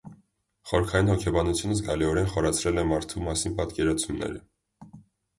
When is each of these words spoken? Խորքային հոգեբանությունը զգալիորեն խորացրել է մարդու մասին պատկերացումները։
Խորքային 0.69 1.09
հոգեբանությունը 1.11 1.75
զգալիորեն 1.79 2.31
խորացրել 2.31 2.81
է 2.83 2.85
մարդու 2.93 3.21
մասին 3.27 3.53
պատկերացումները։ 3.61 4.41